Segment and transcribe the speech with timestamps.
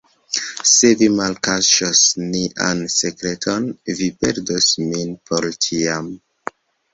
[0.69, 3.67] Se vi malkaŝos nian sekreton,
[4.01, 6.11] vi perdos min por ĉiam.